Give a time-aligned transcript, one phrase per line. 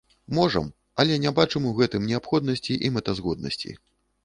[0.35, 0.71] Можам,
[1.03, 3.79] але не бачым у гэтым неабходнасці і мэтазгоднасці.